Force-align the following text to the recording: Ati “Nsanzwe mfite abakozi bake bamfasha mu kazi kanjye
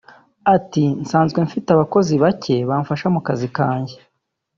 Ati 0.55 0.83
“Nsanzwe 1.01 1.39
mfite 1.47 1.67
abakozi 1.71 2.13
bake 2.23 2.55
bamfasha 2.69 3.07
mu 3.15 3.21
kazi 3.27 3.47
kanjye 3.57 3.95